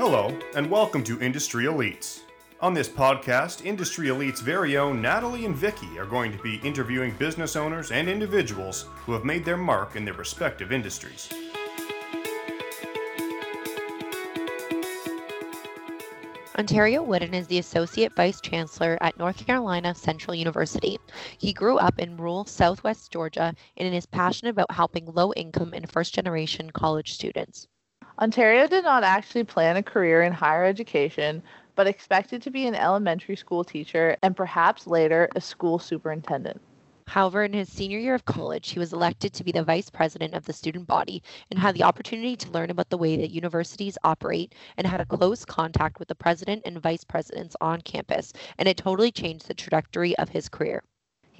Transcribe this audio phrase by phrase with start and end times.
[0.00, 2.20] Hello, and welcome to Industry Elites.
[2.62, 7.12] On this podcast, Industry Elite's very own Natalie and Vicky are going to be interviewing
[7.18, 11.28] business owners and individuals who have made their mark in their respective industries.
[16.58, 20.98] Ontario Wooden is the Associate Vice Chancellor at North Carolina Central University.
[21.36, 25.90] He grew up in rural southwest Georgia and is passionate about helping low income and
[25.90, 27.68] first generation college students.
[28.20, 31.42] Ontario did not actually plan a career in higher education,
[31.74, 36.60] but expected to be an elementary school teacher and perhaps later a school superintendent.
[37.06, 40.34] However, in his senior year of college, he was elected to be the vice president
[40.34, 43.96] of the student body and had the opportunity to learn about the way that universities
[44.04, 48.68] operate and had a close contact with the president and vice presidents on campus, and
[48.68, 50.82] it totally changed the trajectory of his career.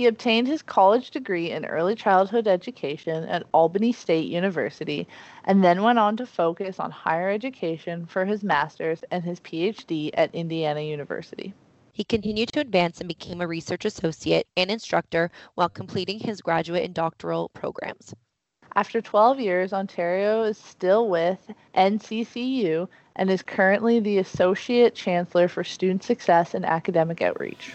[0.01, 5.07] He obtained his college degree in early childhood education at Albany State University
[5.45, 10.09] and then went on to focus on higher education for his master's and his PhD
[10.15, 11.53] at Indiana University.
[11.93, 16.85] He continued to advance and became a research associate and instructor while completing his graduate
[16.85, 18.15] and doctoral programs.
[18.75, 25.63] After 12 years, Ontario is still with NCCU and is currently the Associate Chancellor for
[25.63, 27.75] Student Success and Academic Outreach.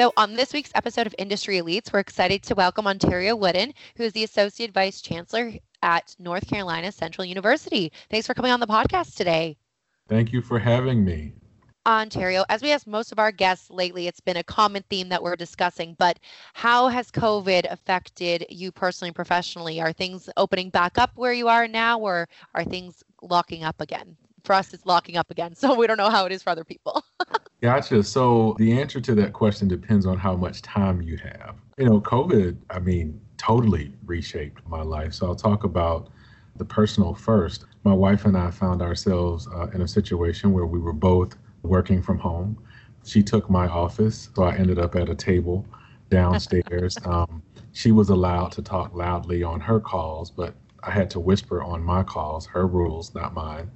[0.00, 4.04] So, on this week's episode of Industry Elites, we're excited to welcome Ontario Wooden, who
[4.04, 7.92] is the Associate Vice Chancellor at North Carolina Central University.
[8.08, 9.58] Thanks for coming on the podcast today.
[10.08, 11.34] Thank you for having me.
[11.84, 15.22] Ontario, as we ask most of our guests lately, it's been a common theme that
[15.22, 16.18] we're discussing, but
[16.54, 19.82] how has COVID affected you personally and professionally?
[19.82, 24.16] Are things opening back up where you are now, or are things locking up again?
[24.44, 26.64] For us, it's locking up again, so we don't know how it is for other
[26.64, 27.04] people.
[27.62, 28.02] Gotcha.
[28.02, 31.56] So the answer to that question depends on how much time you have.
[31.76, 35.14] You know, COVID, I mean, totally reshaped my life.
[35.14, 36.08] So I'll talk about
[36.56, 37.66] the personal first.
[37.84, 42.02] My wife and I found ourselves uh, in a situation where we were both working
[42.02, 42.58] from home.
[43.04, 45.66] She took my office, so I ended up at a table
[46.10, 46.98] downstairs.
[47.06, 47.42] Um,
[47.72, 51.82] she was allowed to talk loudly on her calls, but I had to whisper on
[51.82, 53.70] my calls, her rules, not mine.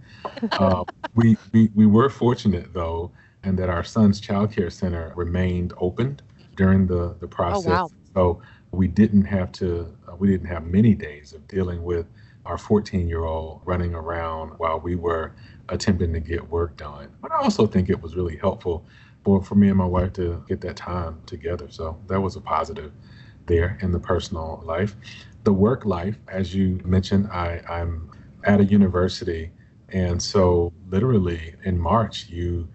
[0.52, 3.12] Uh, we, we, we were fortunate, though,
[3.44, 6.20] and that our son's child care center remained open
[6.56, 7.66] during the, the process.
[7.66, 7.90] Oh, wow.
[8.14, 12.06] So we didn't have to, uh, we didn't have many days of dealing with
[12.46, 15.34] our 14 year old running around while we were
[15.68, 17.08] attempting to get work done.
[17.22, 18.84] But I also think it was really helpful
[19.24, 21.68] for, for me and my wife to get that time together.
[21.70, 22.92] So that was a positive
[23.46, 24.94] there in the personal life.
[25.44, 28.10] The work life, as you mentioned, I, I'm
[28.44, 29.50] at a university.
[29.90, 32.68] And so, literally in March, you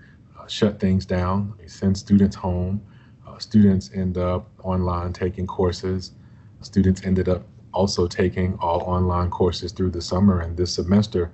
[0.49, 2.81] shut things down, send students home.
[3.27, 6.11] Uh, students end up online taking courses.
[6.61, 7.43] Students ended up
[7.73, 11.31] also taking all online courses through the summer and this semester,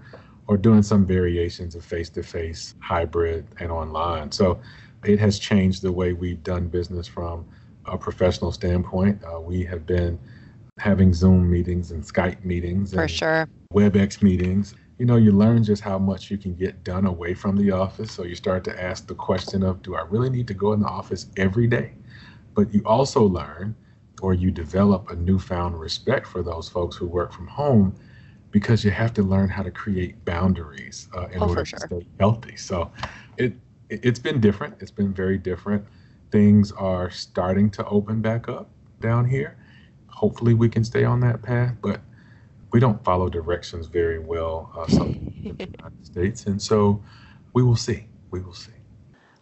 [0.47, 4.31] or doing some variations of face to face, hybrid, and online.
[4.31, 4.59] So
[5.03, 7.45] it has changed the way we've done business from
[7.85, 9.23] a professional standpoint.
[9.23, 10.19] Uh, we have been
[10.79, 13.49] having Zoom meetings and Skype meetings For and sure.
[13.73, 17.57] WebEx meetings you know, you learn just how much you can get done away from
[17.57, 18.11] the office.
[18.11, 20.79] So you start to ask the question of, do I really need to go in
[20.81, 21.94] the office every day?
[22.53, 23.75] But you also learn
[24.22, 27.95] or you develop a newfound respect for those folks who work from home
[28.51, 31.78] because you have to learn how to create boundaries uh, in Oh, order for to
[31.78, 32.55] stay healthy.
[32.55, 32.91] So
[33.38, 33.53] it
[33.89, 34.75] it's been different.
[34.81, 35.85] It's been very different.
[36.31, 38.69] Things are starting to open back up
[39.00, 39.57] down here.
[40.07, 42.01] Hopefully we can stay on that path, but
[42.75, 47.01] we don't follow directions very well, uh, in the United States, and so
[47.53, 48.05] we will see.
[48.31, 48.73] We will see.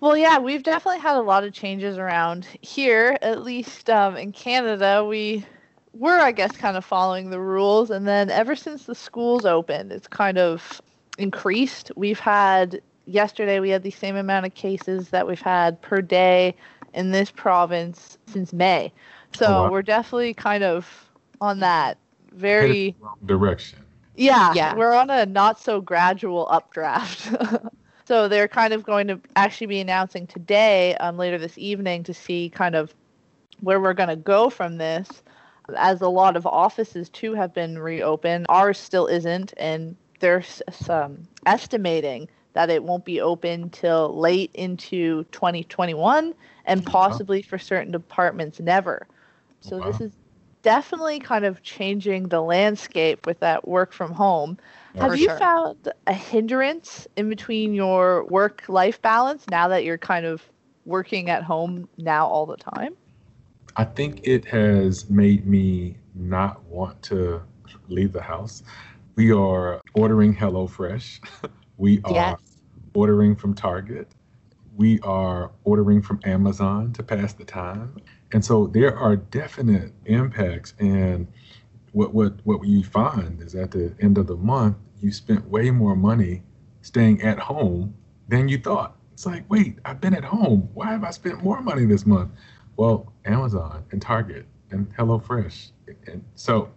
[0.02, 3.18] Well, yeah, we've definitely had a lot of changes around here.
[3.24, 5.44] At least um, in Canada, we
[5.94, 7.90] were, I guess, kind of following the rules.
[7.90, 10.80] And then ever since the schools opened, it's kind of
[11.18, 11.92] increased.
[11.96, 16.56] We've had, yesterday, we had the same amount of cases that we've had per day
[16.94, 18.94] in this province since May.
[19.34, 19.72] So Oh, wow.
[19.72, 21.10] we're definitely kind of
[21.42, 21.98] on that.
[22.42, 23.80] Headed Very, the wrong direction.
[24.16, 24.76] yeah, Yeah.
[24.76, 27.34] we're on a not so gradual updraft.
[28.06, 32.14] so they're kind of going to actually be announcing today, um, later this evening, to
[32.14, 32.94] see kind of
[33.62, 35.24] where we're going to go from this.
[35.76, 40.62] As a lot of offices too have been reopened, ours still isn't, and they're s-
[40.72, 46.34] some estimating that it won't be open till late into 2021,
[46.66, 49.08] and possibly for certain departments never.
[49.62, 50.14] So this is
[50.64, 54.58] definitely kind of changing the landscape with that work from home.
[54.96, 55.38] Have you sure.
[55.38, 60.42] found a hindrance in between your work life balance now that you're kind of
[60.86, 62.96] working at home now all the time?
[63.76, 67.42] I think it has made me not want to
[67.90, 68.64] leave the house.
[69.16, 71.20] We are ordering HelloFresh.
[71.78, 72.38] we are Yes.
[72.94, 74.08] ordering from Target.
[74.76, 77.96] We are ordering from Amazon to pass the time.
[78.34, 80.74] And so there are definite impacts.
[80.80, 81.28] And
[81.92, 85.70] what, what, what you find is at the end of the month, you spent way
[85.70, 86.42] more money
[86.82, 87.94] staying at home
[88.28, 88.98] than you thought.
[89.14, 90.68] It's like, wait, I've been at home.
[90.74, 92.32] Why have I spent more money this month?
[92.76, 95.72] Well, Amazon and Target and HelloFresh.
[96.08, 96.72] And so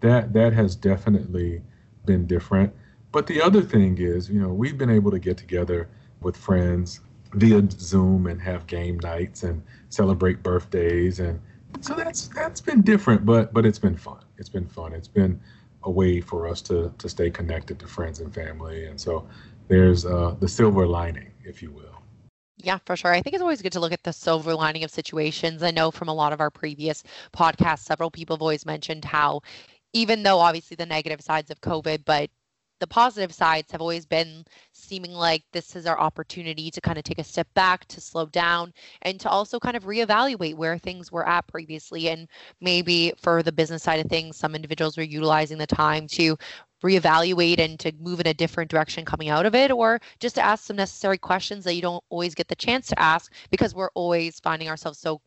[0.00, 1.62] that that has definitely
[2.04, 2.74] been different.
[3.12, 5.88] But the other thing is, you know, we've been able to get together
[6.20, 7.00] with friends
[7.34, 11.40] via Zoom and have game nights and celebrate birthdays and
[11.80, 14.18] so that's that's been different, but but it's been fun.
[14.38, 14.92] It's been fun.
[14.92, 15.40] It's been
[15.84, 18.86] a way for us to to stay connected to friends and family.
[18.86, 19.26] And so
[19.68, 22.02] there's uh, the silver lining, if you will.
[22.58, 23.12] Yeah, for sure.
[23.12, 25.62] I think it's always good to look at the silver lining of situations.
[25.62, 27.02] I know from a lot of our previous
[27.34, 29.40] podcasts, several people have always mentioned how,
[29.92, 32.30] even though obviously the negative sides of COVID, but
[32.82, 37.04] the positive sides have always been seeming like this is our opportunity to kind of
[37.04, 41.12] take a step back, to slow down, and to also kind of reevaluate where things
[41.12, 42.08] were at previously.
[42.08, 42.26] And
[42.60, 46.36] maybe for the business side of things, some individuals were utilizing the time to
[46.82, 50.42] reevaluate and to move in a different direction coming out of it, or just to
[50.42, 53.90] ask some necessary questions that you don't always get the chance to ask because we're
[53.94, 55.20] always finding ourselves so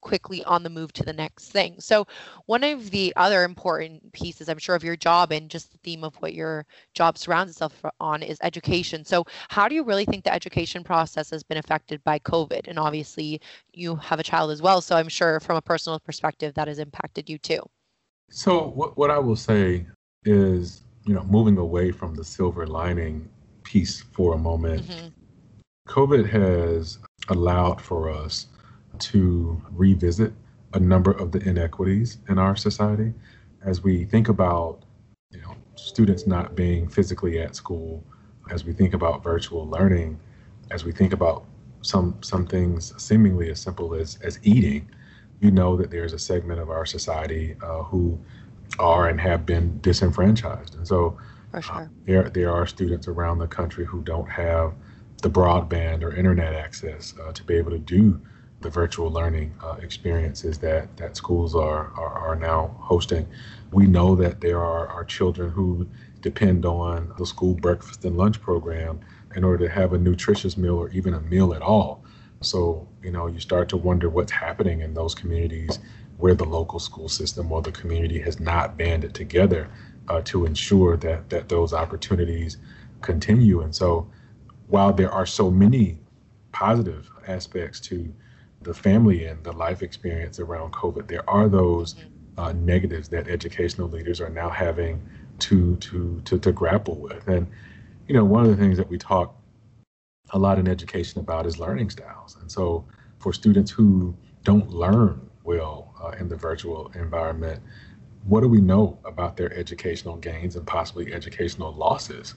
[0.00, 1.80] quickly on the move to the next thing.
[1.80, 2.06] So,
[2.46, 6.04] one of the other important pieces, I'm sure, of your job and just the theme
[6.04, 9.04] of what your job surrounds itself on is education.
[9.04, 12.68] So, how do you really think the education process has been affected by COVID?
[12.68, 13.40] And obviously,
[13.72, 14.80] you have a child as well.
[14.80, 17.60] So, I'm sure from a personal perspective, that has impacted you too.
[18.30, 19.86] So, what, what I will say
[20.24, 23.28] is, you know, moving away from the silver lining
[23.62, 25.12] piece for a moment, Mhm.
[25.88, 26.98] COVID has
[27.28, 28.46] allowed for us
[29.00, 30.32] to revisit
[30.74, 33.12] a number of the inequities in our society
[33.64, 34.82] as we think about
[35.30, 38.02] you know students not being physically at school
[38.50, 40.18] as we think about virtual learning
[40.70, 41.44] as we think about
[41.82, 44.88] some some things seemingly as simple as as eating
[45.40, 48.18] you know that there's a segment of our society uh, who
[48.78, 50.74] are and have been disenfranchised.
[50.74, 51.16] And so
[51.52, 54.74] For uh, there there are students around the country who don't have
[55.22, 58.20] the broadband or internet access uh, to be able to do
[58.60, 63.26] the virtual learning uh, experiences that that schools are, are are now hosting.
[63.72, 65.88] We know that there are, are children who
[66.20, 69.00] depend on the school breakfast and lunch program
[69.36, 72.02] in order to have a nutritious meal or even a meal at all.
[72.40, 75.78] So, you know, you start to wonder what's happening in those communities
[76.16, 79.68] where the local school system or the community has not banded together
[80.08, 82.56] uh, to ensure that that those opportunities
[83.02, 83.60] continue.
[83.60, 84.10] And so,
[84.68, 85.98] while there are so many
[86.52, 88.12] positive aspects to
[88.68, 91.94] the family and the life experience around COVID, there are those
[92.36, 95.02] uh, negatives that educational leaders are now having
[95.38, 97.26] to to to to grapple with.
[97.28, 97.46] And
[98.06, 99.34] you know, one of the things that we talk
[100.30, 102.36] a lot in education about is learning styles.
[102.42, 102.84] And so,
[103.20, 107.62] for students who don't learn well uh, in the virtual environment,
[108.24, 112.34] what do we know about their educational gains and possibly educational losses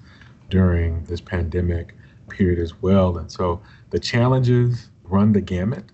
[0.50, 1.94] during this pandemic
[2.30, 3.18] period as well?
[3.18, 5.92] And so, the challenges run the gamut.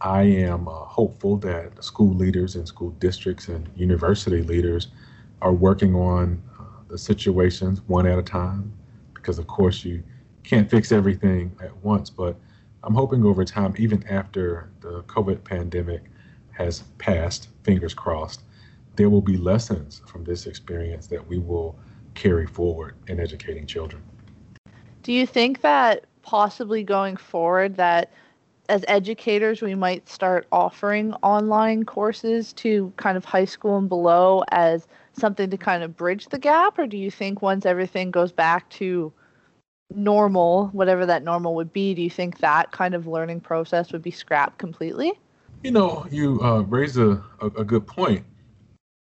[0.00, 4.88] I am uh, hopeful that school leaders and school districts and university leaders
[5.40, 8.72] are working on uh, the situations one at a time
[9.14, 10.02] because, of course, you
[10.44, 12.10] can't fix everything at once.
[12.10, 12.36] But
[12.82, 16.04] I'm hoping over time, even after the COVID pandemic
[16.52, 18.42] has passed, fingers crossed,
[18.96, 21.78] there will be lessons from this experience that we will
[22.14, 24.02] carry forward in educating children.
[25.02, 28.12] Do you think that possibly going forward that
[28.68, 34.42] as educators we might start offering online courses to kind of high school and below
[34.50, 38.32] as something to kind of bridge the gap or do you think once everything goes
[38.32, 39.12] back to
[39.94, 44.02] normal whatever that normal would be do you think that kind of learning process would
[44.02, 45.12] be scrapped completely
[45.62, 48.24] You know, you uh, raise a, a, a good point.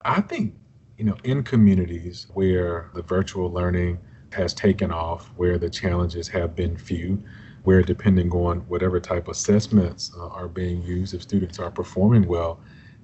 [0.05, 0.55] I think,
[0.97, 3.99] you know, in communities where the virtual learning
[4.33, 7.23] has taken off, where the challenges have been few,
[7.69, 12.27] where depending on whatever type of assessments uh, are being used, if students are performing
[12.27, 12.59] well,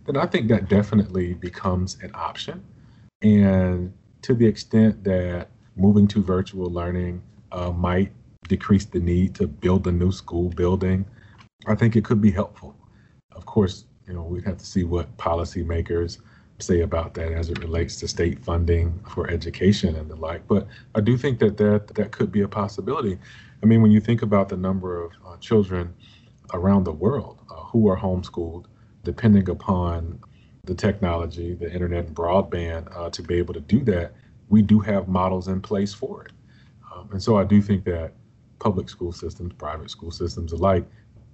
[0.06, 2.64] then I think that definitely becomes an option.
[3.20, 3.92] And
[4.22, 7.20] to the extent that moving to virtual learning
[7.52, 8.10] uh, might
[8.48, 11.04] decrease the need to build a new school building,
[11.66, 12.74] I think it could be helpful.
[13.32, 16.20] Of course, you know, we'd have to see what policymakers
[16.58, 20.46] say about that as it relates to state funding for education and the like.
[20.48, 23.18] But I do think that that, that could be a possibility.
[23.64, 25.94] I mean, when you think about the number of uh, children
[26.52, 28.66] around the world uh, who are homeschooled,
[29.04, 30.20] depending upon
[30.64, 34.12] the technology, the internet and broadband uh, to be able to do that,
[34.50, 36.32] we do have models in place for it.
[36.94, 38.12] Um, and so I do think that
[38.58, 40.84] public school systems, private school systems alike,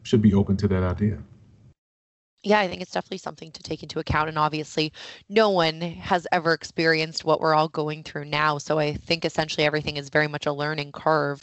[0.05, 1.19] should be open to that idea.
[2.43, 4.29] Yeah, I think it's definitely something to take into account.
[4.29, 4.93] And obviously,
[5.29, 8.57] no one has ever experienced what we're all going through now.
[8.57, 11.43] So I think essentially everything is very much a learning curve.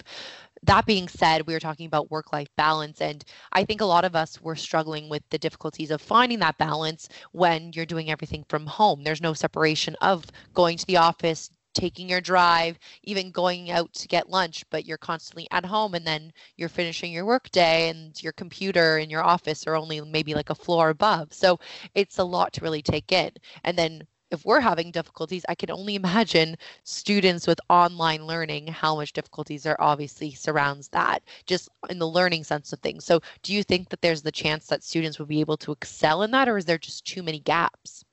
[0.68, 3.00] That being said, we were talking about work life balance.
[3.02, 6.58] And I think a lot of us were struggling with the difficulties of finding that
[6.58, 9.04] balance when you're doing everything from home.
[9.04, 14.08] There's no separation of going to the office, taking your drive, even going out to
[14.10, 18.34] get lunch, but you're constantly at home and then you're finishing your workday and your
[18.34, 21.32] computer in your office are only maybe like a floor above.
[21.34, 21.60] So
[21.96, 23.32] it's a lot to really take in.
[23.64, 28.96] And then if we're having difficulties, I can only imagine students with online learning, how
[28.96, 33.06] much difficulties there obviously surrounds that, just in the learning sense of things.
[33.06, 36.24] So, do you think that there's the chance that students will be able to excel
[36.24, 38.04] in that, or is there just too many gaps?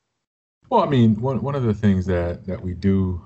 [0.71, 3.21] Well, I mean, one, one of the things that, that we do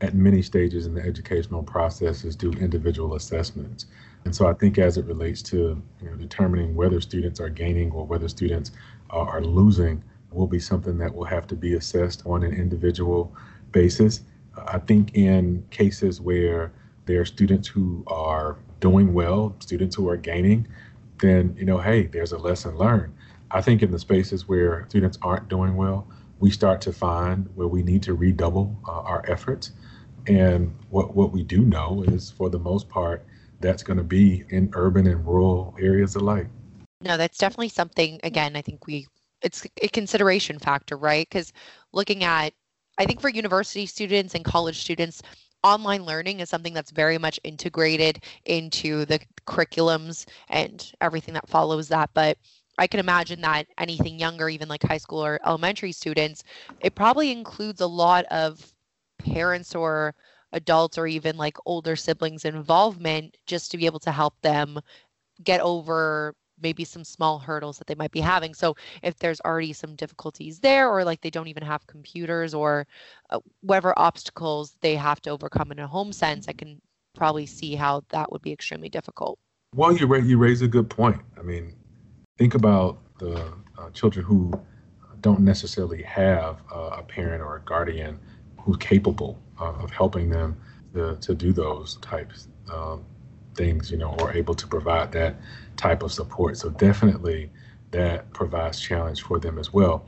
[0.00, 3.86] at many stages in the educational process is do individual assessments.
[4.24, 7.90] And so I think as it relates to you know, determining whether students are gaining
[7.92, 8.72] or whether students
[9.10, 13.34] uh, are losing will be something that will have to be assessed on an individual
[13.72, 14.22] basis.
[14.66, 16.72] I think in cases where
[17.06, 20.66] there are students who are doing well, students who are gaining,
[21.18, 23.14] then, you know, hey, there's a lesson learned.
[23.50, 26.08] I think in the spaces where students aren't doing well,
[26.40, 29.72] we start to find where we need to redouble uh, our efforts.
[30.26, 33.24] And what, what we do know is, for the most part,
[33.60, 36.48] that's going to be in urban and rural areas alike.
[37.00, 39.06] No, that's definitely something, again, I think we,
[39.46, 41.26] it's a consideration factor, right?
[41.28, 41.52] Because
[41.92, 42.52] looking at,
[42.98, 45.22] I think for university students and college students,
[45.62, 51.86] online learning is something that's very much integrated into the curriculums and everything that follows
[51.88, 52.10] that.
[52.12, 52.38] But
[52.78, 56.42] I can imagine that anything younger, even like high school or elementary students,
[56.80, 58.74] it probably includes a lot of
[59.18, 60.14] parents or
[60.52, 64.80] adults or even like older siblings involvement just to be able to help them
[65.44, 68.54] get over maybe some small hurdles that they might be having.
[68.54, 72.86] So if there's already some difficulties there or like they don't even have computers or
[73.30, 76.80] uh, whatever obstacles they have to overcome in a home sense, I can
[77.14, 79.38] probably see how that would be extremely difficult.
[79.74, 81.20] Well, you raise, you raise a good point.
[81.38, 81.74] I mean,
[82.38, 84.52] think about the uh, children who
[85.20, 88.18] don't necessarily have uh, a parent or a guardian
[88.58, 90.56] who's capable of helping them
[90.94, 93.04] to, to do those types um,
[93.56, 95.36] things, you know, or able to provide that
[95.76, 96.56] type of support.
[96.56, 97.50] So definitely
[97.90, 100.06] that provides challenge for them as well.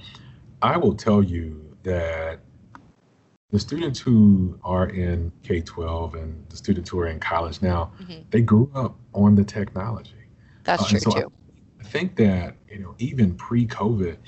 [0.62, 2.40] I will tell you that
[3.50, 8.22] the students who are in K-12 and the students who are in college now, mm-hmm.
[8.30, 10.12] they grew up on the technology.
[10.64, 11.32] That's uh, true so too.
[11.80, 14.18] I think that, you know, even pre-COVID,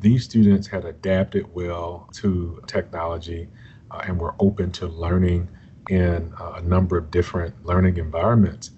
[0.00, 3.48] these students had adapted well to technology
[3.90, 5.48] uh, and we're open to learning
[5.88, 8.70] in a number of different learning environments.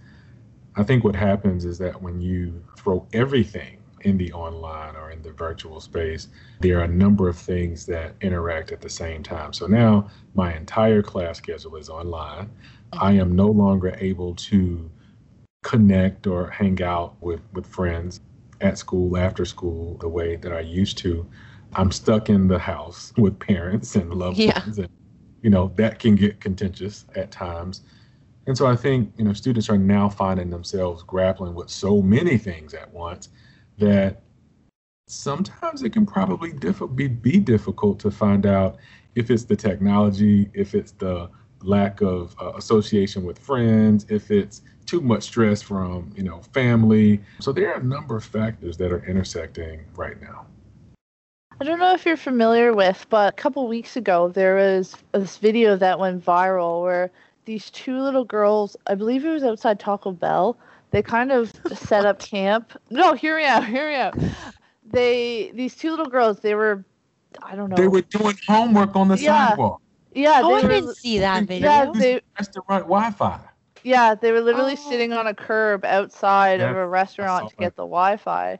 [0.76, 5.22] I think what happens is that when you throw everything in the online or in
[5.22, 6.28] the virtual space,
[6.60, 9.52] there are a number of things that interact at the same time.
[9.52, 12.50] So now my entire class schedule is online.
[12.92, 14.90] I am no longer able to
[15.62, 18.20] connect or hang out with, with friends
[18.60, 21.26] at school, after school, the way that I used to.
[21.74, 24.60] I'm stuck in the house with parents and loved yeah.
[24.60, 24.88] ones and
[25.46, 27.82] you know, that can get contentious at times.
[28.48, 32.36] And so I think, you know, students are now finding themselves grappling with so many
[32.36, 33.28] things at once
[33.78, 34.22] that
[35.06, 38.78] sometimes it can probably diff- be, be difficult to find out
[39.14, 41.30] if it's the technology, if it's the
[41.62, 47.20] lack of uh, association with friends, if it's too much stress from, you know, family.
[47.38, 50.46] So there are a number of factors that are intersecting right now.
[51.60, 55.38] I don't know if you're familiar with, but a couple weeks ago there was this
[55.38, 57.10] video that went viral where
[57.46, 60.58] these two little girls, I believe it was outside Taco Bell,
[60.90, 62.78] they kind of set up camp.
[62.90, 64.18] No, hear me out, hear me out.
[64.84, 66.84] They these two little girls, they were
[67.42, 67.76] I don't know.
[67.76, 69.48] They were doing homework on the yeah.
[69.48, 69.80] sidewalk.
[70.14, 71.68] Yeah, oh, I didn't see that video.
[71.68, 73.40] Yeah, they, restaurant Wi-Fi.
[73.82, 74.90] Yeah, they were literally oh.
[74.90, 78.58] sitting on a curb outside yeah, of a restaurant to get the Wi-Fi,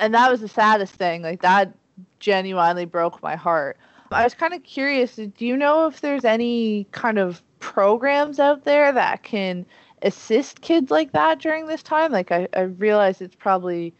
[0.00, 1.22] and that was the saddest thing.
[1.22, 1.72] Like that
[2.20, 3.78] genuinely broke my heart.
[4.10, 5.16] I was kind of curious.
[5.16, 9.66] Do you know if there's any kind of programs out there that can
[10.02, 12.12] assist kids like that during this time?
[12.12, 13.92] Like, I, I realize it's probably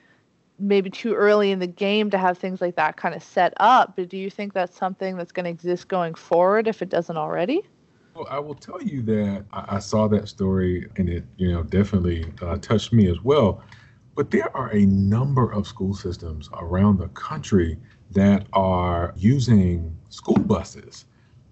[0.58, 3.94] maybe too early in the game to have things like that kind of set up,
[3.96, 7.16] but do you think that's something that's going to exist going forward if it doesn't
[7.16, 7.62] already?
[8.14, 11.62] Well, I will tell you that I, I saw that story and it, you know,
[11.62, 13.62] definitely uh, touched me as well.
[14.16, 17.78] But there are a number of school systems around the country
[18.12, 21.04] that are using school buses.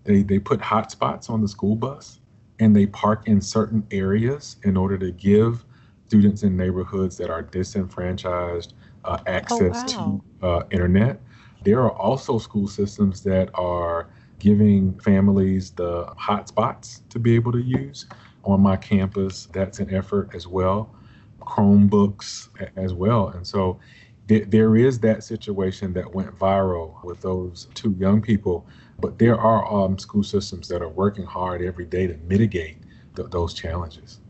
[0.04, 2.20] They, they put hotspots on the school bus
[2.58, 5.64] and they park in certain areas in order to give
[6.06, 10.20] students in neighborhoods that are disenfranchised uh, access wow.
[10.40, 11.20] to uh, internet.
[11.64, 14.08] There are also school systems that are
[14.38, 18.06] giving families the hotspots to be able to use
[18.44, 19.48] on my campus.
[19.52, 20.94] That's an effort as well.
[21.40, 23.28] Chromebooks as well.
[23.28, 23.80] And so
[24.26, 28.66] there is that situation that went viral with those two young people,
[28.98, 32.78] but there are um, school systems that are working hard every day to mitigate
[33.14, 34.20] th- those challenges.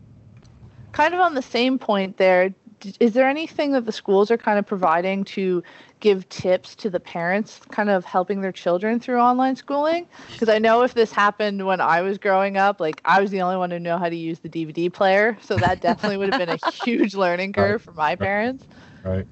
[0.93, 2.55] Kind of on the same point there,
[3.01, 5.63] is there anything that the schools are kind of providing to
[6.01, 10.59] give tips to the parents kind of helping their children through online schooling because i
[10.59, 13.71] know if this happened when i was growing up like i was the only one
[13.71, 16.71] who knew how to use the dvd player so that definitely would have been a
[16.71, 17.81] huge learning curve right.
[17.81, 18.67] for my parents
[19.05, 19.27] right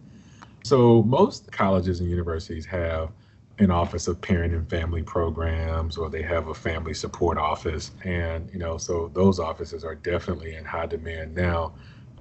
[0.64, 3.10] so most colleges and universities have
[3.58, 8.50] an office of parent and family programs or they have a family support office and
[8.52, 11.72] you know so those offices are definitely in high demand now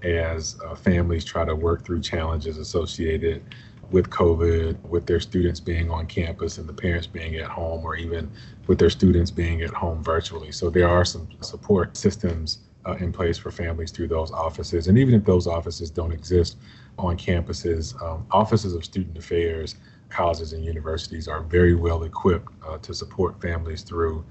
[0.03, 3.43] as uh, families try to work through challenges associated
[3.91, 7.95] with COVID, with their students being on campus and the parents being at home, or
[7.95, 8.29] even
[8.67, 10.51] with their students being at home virtually.
[10.51, 14.87] So there are some support systems uh, in place for families through those offices.
[14.87, 16.57] And even if those offices don't exist
[16.97, 19.75] on campuses, um, offices of student affairs,
[20.09, 24.23] colleges, and universities are very well equipped uh, to support families through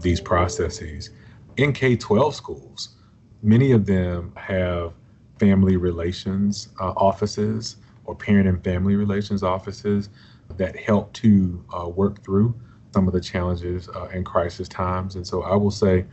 [0.00, 1.10] these processes.
[1.56, 2.96] In K 12 schools,
[3.42, 4.92] many of them have
[5.38, 10.10] family relations uh, offices or parent and family relations offices
[10.56, 12.54] that help to uh, work through
[12.92, 15.14] some of the challenges uh, and crisis times.
[15.14, 16.04] And so I will say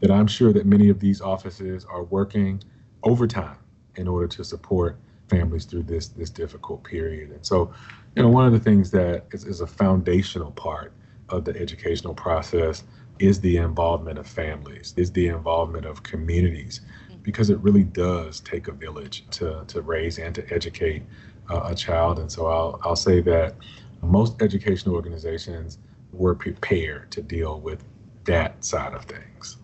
[0.00, 2.62] that I'm sure that many of these offices are working
[3.02, 3.56] overtime
[3.96, 7.30] in order to support families through this this difficult period.
[7.30, 7.72] And so,
[8.14, 10.92] you know, one of the things that is, is a foundational part
[11.28, 12.84] of the educational process
[13.18, 16.82] is the involvement of families, is the involvement of communities
[17.22, 21.02] because it really does take a village to, to raise and to educate
[21.50, 22.20] uh, a child.
[22.20, 23.56] And so I'll, I'll say that
[24.02, 25.78] most educational organizations
[26.12, 27.82] were prepared to deal with
[28.24, 29.56] that side of things.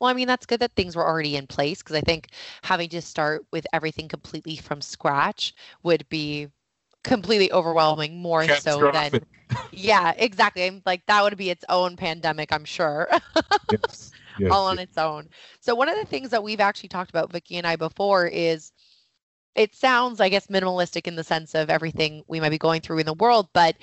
[0.00, 2.28] Well, I mean, that's good that things were already in place because I think
[2.62, 6.48] having to start with everything completely from scratch would be
[7.04, 9.20] completely overwhelming more so than
[9.72, 13.08] yeah exactly like that would be its own pandemic i'm sure.
[13.70, 15.28] Yes yes, all on its own.
[15.60, 18.72] So one of the things that we've actually talked about, Vicki and I, before is
[19.54, 22.98] it sounds, I guess, minimalistic in the sense of everything we might be going through
[22.98, 23.76] in the world, but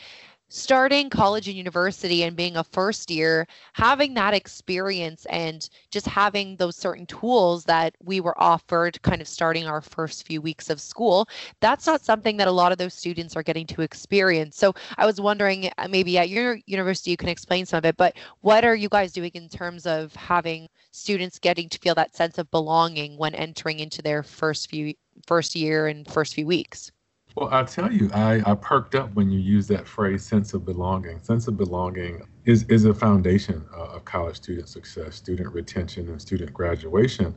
[0.53, 6.57] starting college and university and being a first year, having that experience and just having
[6.57, 10.81] those certain tools that we were offered kind of starting our first few weeks of
[10.81, 11.25] school,
[11.61, 14.57] that's not something that a lot of those students are getting to experience.
[14.57, 17.95] So I was wondering, uh, maybe at your university, you can explain some of it,
[17.95, 22.13] but what are you guys doing in terms of having students getting to feel that
[22.13, 24.93] sense of belonging when entering into their first few
[25.25, 26.91] first year and first few weeks?
[27.35, 30.65] Well, I'll tell you, I, I perked up when you use that phrase sense of
[30.65, 31.21] belonging.
[31.21, 36.21] Sense of belonging is, is a foundation uh, of college student success, student retention, and
[36.21, 37.33] student graduation.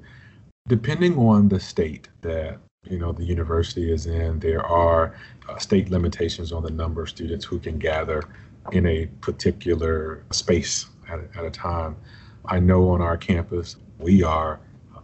[0.67, 5.15] Depending on the state that you know the university is in, there are
[5.49, 8.23] uh, state limitations on the number of students who can gather
[8.73, 11.97] in a particular space at a, at a time.
[12.47, 14.59] I know on our campus we are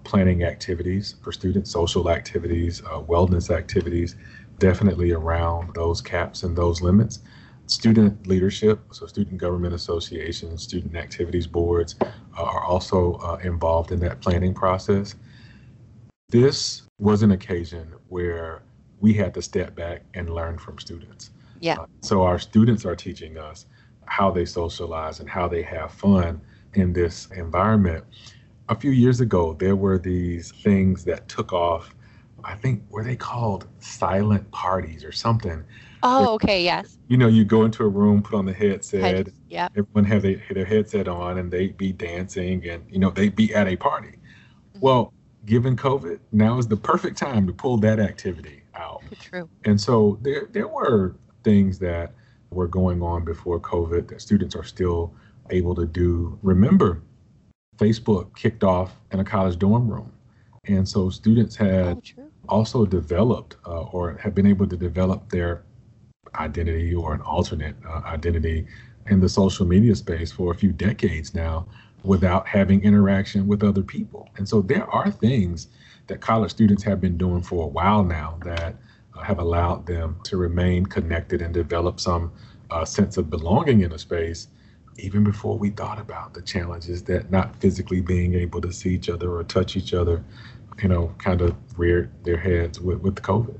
[0.04, 4.16] planning activities for students, social activities, uh, wellness activities
[4.60, 7.18] definitely around those caps and those limits.
[7.66, 13.98] Student leadership, so student government associations, student activities boards uh, are also uh, involved in
[14.00, 15.16] that planning process.
[16.28, 18.62] This was an occasion where
[19.00, 21.30] we had to step back and learn from students.
[21.60, 21.80] Yeah.
[21.80, 23.66] Uh, so our students are teaching us
[24.06, 26.40] how they socialize and how they have fun
[26.74, 28.04] in this environment.
[28.68, 31.94] A few years ago, there were these things that took off
[32.44, 35.64] I think were they called silent parties or something.
[36.02, 36.98] Oh, okay, yes.
[37.08, 39.02] You know, you go into a room, put on the headset.
[39.02, 39.68] Head, yeah.
[39.76, 43.54] Everyone have their, their headset on, and they'd be dancing, and you know they'd be
[43.54, 44.08] at a party.
[44.08, 44.80] Mm-hmm.
[44.80, 45.12] Well,
[45.44, 49.02] given COVID, now is the perfect time to pull that activity out.
[49.20, 49.48] True.
[49.64, 52.14] And so there there were things that
[52.50, 55.12] were going on before COVID that students are still
[55.50, 56.38] able to do.
[56.42, 57.02] Remember,
[57.76, 60.12] Facebook kicked off in a college dorm room.
[60.64, 65.62] And so students had oh, also developed uh, or have been able to develop their
[66.34, 68.66] identity or an alternate uh, identity
[69.06, 71.66] in the social media space for a few decades now
[72.04, 74.28] without having interaction with other people.
[74.36, 75.68] And so there are things
[76.06, 78.74] that college students have been doing for a while now that
[79.16, 82.32] uh, have allowed them to remain connected and develop some
[82.72, 84.48] a sense of belonging in a space
[84.98, 89.08] even before we thought about the challenges that not physically being able to see each
[89.08, 90.22] other or touch each other,
[90.82, 93.58] you know, kind of reared their heads with, with COVID.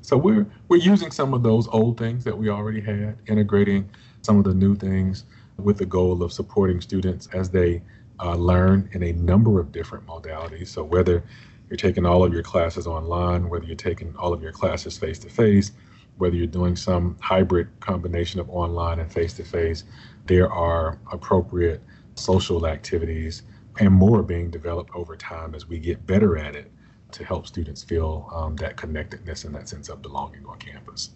[0.00, 3.88] So we're we're using some of those old things that we already had, integrating
[4.22, 5.24] some of the new things
[5.58, 7.82] with the goal of supporting students as they
[8.20, 10.68] uh, learn in a number of different modalities.
[10.68, 11.22] So whether
[11.68, 15.18] you're taking all of your classes online, whether you're taking all of your classes face
[15.20, 15.72] to face,
[16.18, 19.84] whether you're doing some hybrid combination of online and face to face,
[20.26, 21.82] there are appropriate
[22.14, 23.42] social activities
[23.78, 26.70] and more being developed over time as we get better at it
[27.12, 31.10] to help students feel um, that connectedness and that sense of belonging on campus.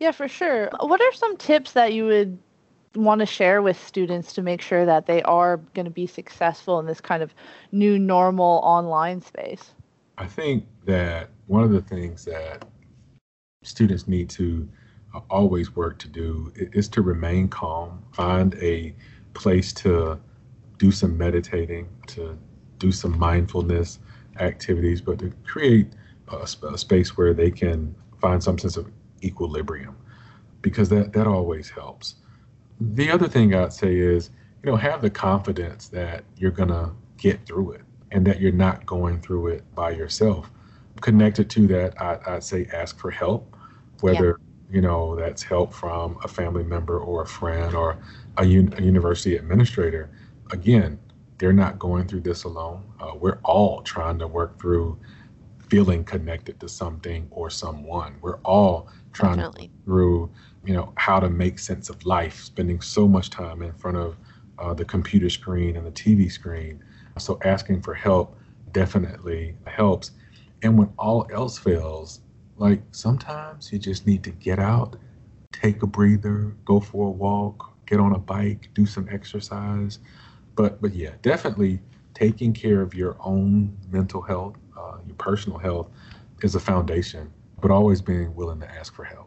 [0.00, 0.70] Yeah, for sure.
[0.80, 2.38] What are some tips that you would
[2.94, 6.78] want to share with students to make sure that they are going to be successful
[6.80, 7.34] in this kind of
[7.70, 9.72] new normal online space?
[10.18, 12.64] I think that one of the things that
[13.62, 14.68] students need to
[15.14, 18.94] uh, always work to do is to remain calm, find a
[19.34, 20.18] place to
[20.82, 22.36] do some meditating, to
[22.78, 24.00] do some mindfulness
[24.40, 25.92] activities, but to create
[26.26, 26.38] a,
[26.72, 28.90] a space where they can find some sense of
[29.22, 29.96] equilibrium
[30.60, 32.16] because that, that always helps.
[32.80, 34.30] The other thing I'd say is,
[34.64, 38.50] you know, have the confidence that you're going to get through it and that you're
[38.50, 40.50] not going through it by yourself.
[41.00, 43.56] Connected to that, I, I'd say ask for help,
[44.00, 44.74] whether, yeah.
[44.74, 47.98] you know, that's help from a family member or a friend or
[48.36, 50.10] a, un- a university administrator.
[50.52, 50.98] Again,
[51.38, 52.84] they're not going through this alone.
[53.00, 54.98] Uh, we're all trying to work through
[55.68, 58.16] feeling connected to something or someone.
[58.20, 59.68] We're all trying Definitely.
[59.68, 60.30] to through,
[60.64, 64.16] you know, how to make sense of life, spending so much time in front of
[64.58, 66.84] uh, the computer screen and the TV screen.
[67.18, 68.38] So asking for help
[68.72, 70.12] definitely helps.
[70.62, 72.20] And when all else fails,
[72.56, 74.96] like sometimes you just need to get out,
[75.52, 79.98] take a breather, go for a walk, get on a bike, do some exercise.
[80.54, 81.80] But but yeah, definitely
[82.14, 85.88] taking care of your own mental health, uh, your personal health,
[86.42, 87.32] is a foundation.
[87.60, 89.21] But always being willing to ask for help.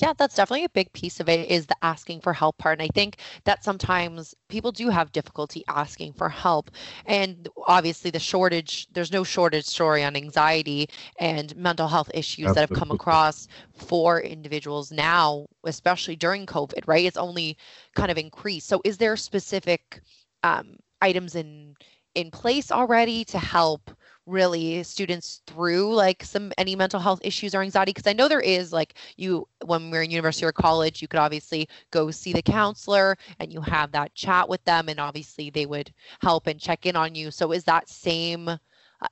[0.00, 2.80] Yeah, that's definitely a big piece of it is the asking for help part.
[2.80, 6.70] And I think that sometimes people do have difficulty asking for help.
[7.06, 10.88] And obviously, the shortage, there's no shortage story on anxiety
[11.20, 12.54] and mental health issues Absolutely.
[12.54, 17.04] that have come across for individuals now, especially during COVID, right?
[17.04, 17.56] It's only
[17.94, 18.66] kind of increased.
[18.66, 20.00] So, is there specific
[20.42, 21.76] um, items in
[22.14, 23.90] in place already to help
[24.26, 28.40] really students through like some any mental health issues or anxiety because i know there
[28.40, 32.42] is like you when we're in university or college you could obviously go see the
[32.42, 36.86] counselor and you have that chat with them and obviously they would help and check
[36.86, 38.58] in on you so is that same uh,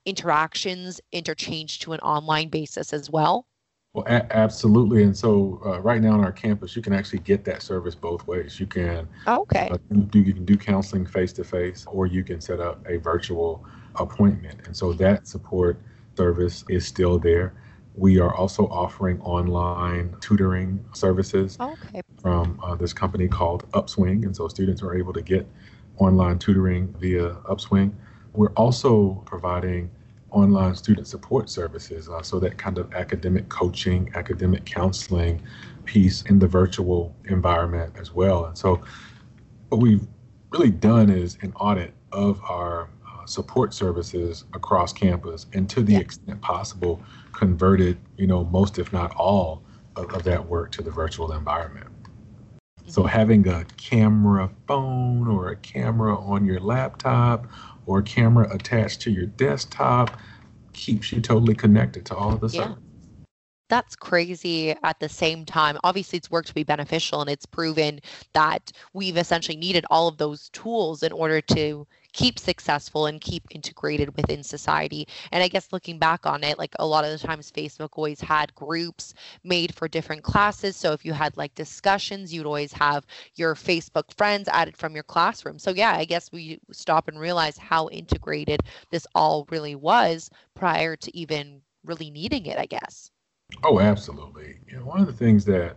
[0.07, 3.47] interactions interchanged to an online basis as well
[3.95, 5.03] well, a- absolutely.
[5.03, 8.27] And so, uh, right now on our campus, you can actually get that service both
[8.27, 8.59] ways.
[8.59, 9.77] You can oh, okay uh,
[10.09, 13.67] do you can do counseling face to face, or you can set up a virtual
[13.97, 14.67] appointment.
[14.67, 15.79] And so that support
[16.17, 17.55] service is still there.
[17.95, 22.01] We are also offering online tutoring services okay.
[22.21, 24.25] from uh, this company called Upswing.
[24.25, 25.47] And so students are able to get
[25.99, 27.93] online tutoring via Upswing.
[28.33, 29.91] We're also providing
[30.33, 35.43] online student support services, uh, so that kind of academic coaching, academic counseling
[35.85, 38.47] piece in the virtual environment as well.
[38.47, 38.83] And so,
[39.69, 40.07] what we've
[40.51, 42.89] really done is an audit of our
[43.27, 45.99] support services across campus and to the yeah.
[45.99, 49.63] extent possible converted you know most if not all
[49.97, 52.91] of, of that work to the virtual environment mm-hmm.
[52.91, 57.47] so having a camera phone or a camera on your laptop
[57.87, 60.19] or a camera attached to your desktop
[60.73, 62.65] keeps you totally connected to all of the yeah.
[62.65, 62.83] services
[63.73, 65.79] that's crazy at the same time.
[65.83, 68.01] Obviously, it's worked to be beneficial and it's proven
[68.35, 73.43] that we've essentially needed all of those tools in order to keep successful and keep
[73.51, 75.07] integrated within society.
[75.31, 78.21] And I guess looking back on it, like a lot of the times Facebook always
[78.21, 80.77] had groups made for different classes.
[80.77, 85.05] So if you had like discussions, you'd always have your Facebook friends added from your
[85.05, 85.59] classroom.
[85.59, 90.97] So yeah, I guess we stop and realize how integrated this all really was prior
[90.97, 93.11] to even really needing it, I guess.
[93.65, 94.59] Oh, absolutely.
[94.67, 95.77] You know, one of the things that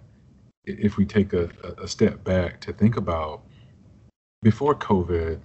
[0.65, 1.49] if we take a,
[1.81, 3.43] a step back to think about
[4.41, 5.39] before COVID,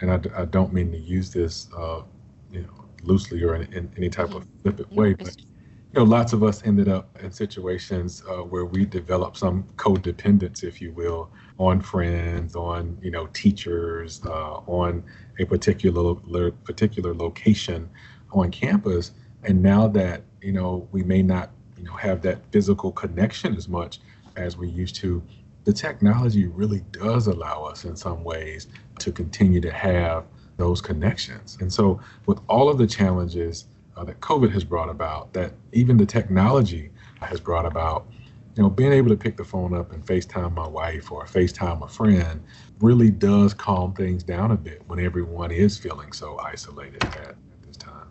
[0.00, 2.02] and I, I don't mean to use this, uh,
[2.50, 6.32] you know, loosely or in, in any type of flippant way, but you know, lots
[6.32, 11.30] of us ended up in situations uh, where we developed some codependence, if you will,
[11.58, 15.02] on friends, on you know, teachers, uh, on
[15.38, 17.88] a particular particular location
[18.32, 19.12] on campus.
[19.44, 23.68] And now that you know we may not you know have that physical connection as
[23.68, 24.00] much,
[24.36, 25.22] as we used to,
[25.66, 28.68] the technology really does allow us in some ways
[29.00, 30.24] to continue to have
[30.56, 31.58] those connections.
[31.60, 35.96] And so, with all of the challenges uh, that COVID has brought about, that even
[35.96, 38.06] the technology has brought about,
[38.54, 41.84] you know, being able to pick the phone up and FaceTime my wife or FaceTime
[41.84, 42.42] a friend
[42.80, 47.36] really does calm things down a bit when everyone is feeling so isolated at, at
[47.66, 48.06] this time.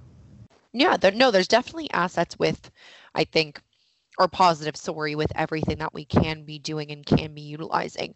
[0.73, 2.69] Yeah, there, no, there's definitely assets with,
[3.15, 3.61] I think,
[4.17, 8.13] or positive sorry with everything that we can be doing and can be utilizing.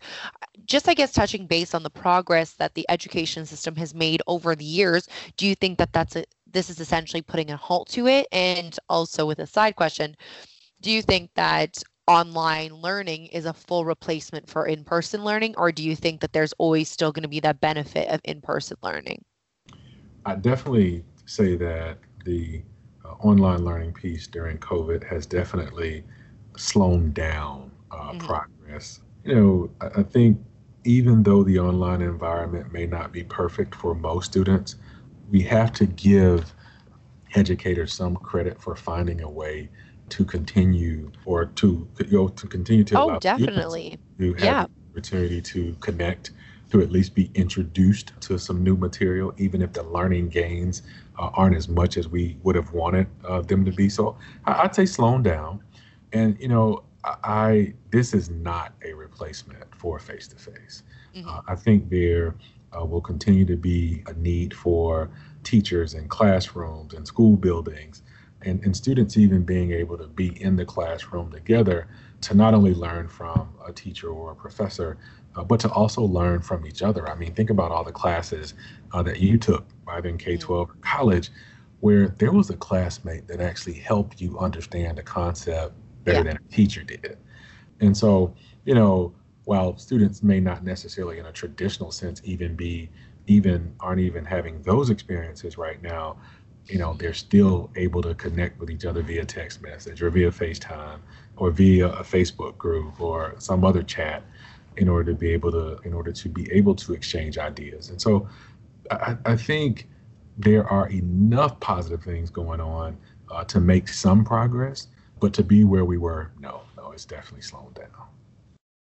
[0.66, 4.56] Just i guess touching base on the progress that the education system has made over
[4.56, 5.08] the years
[5.38, 8.28] do you think that that's a this is essentially putting a halt to it?
[8.32, 10.16] And also with a side question
[10.82, 15.84] do you think that online learning is a full replacement for in-person learning or do
[15.84, 19.24] you think that there's always still going to be that benefit of in-person learning?
[20.26, 22.62] I definitely say that the
[23.20, 26.04] online learning piece during COVID has definitely
[26.58, 28.20] slowed down uh, mm-hmm.
[28.20, 29.02] progress.
[29.26, 30.40] You know, I, I think
[30.86, 34.76] even though the online environment may not be perfect for most students,
[35.30, 36.54] we have to give
[37.36, 39.70] educators some credit for finding a way
[40.10, 44.64] to continue or to you know to continue to oh definitely to have yeah.
[44.66, 46.32] the opportunity to connect
[46.70, 50.84] to at least be introduced to some new material even if the learning gains
[51.18, 53.90] uh, aren't as much as we would have wanted uh, them to be.
[53.90, 55.64] So I, would say slowing down.
[56.14, 60.84] And you know, I, I this is not a replacement for face to face.
[61.48, 62.36] I think there
[62.78, 65.10] uh, will continue to be a need for
[65.44, 68.04] teachers and classrooms and school buildings
[68.44, 71.88] and, and students even being able to be in the classroom together
[72.22, 74.98] to not only learn from a teacher or a professor,
[75.36, 77.08] uh, but to also learn from each other.
[77.10, 78.54] I mean, think about all the classes
[78.94, 81.30] uh, that you took, either in K 12 or college,
[81.80, 86.24] where there was a classmate that actually helped you understand a concept better yeah.
[86.24, 87.18] than a teacher did.
[87.80, 88.34] And so,
[88.66, 89.14] you know,
[89.50, 92.88] while students may not necessarily in a traditional sense even be
[93.26, 96.16] even aren't even having those experiences right now
[96.68, 100.30] you know they're still able to connect with each other via text message or via
[100.30, 101.00] facetime
[101.38, 104.22] or via a facebook group or some other chat
[104.78, 108.02] in order to be able to in order to be able to exchange ideas and
[108.02, 108.28] so
[108.92, 109.88] i, I think
[110.38, 112.98] there are enough positive things going on
[113.32, 114.88] uh, to make some progress
[115.20, 117.88] but to be where we were no no it's definitely slowing down